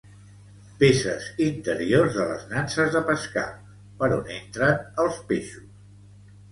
[0.83, 3.47] Peces interiors de les nanses de pescar,
[4.01, 5.71] per on entren els peixos.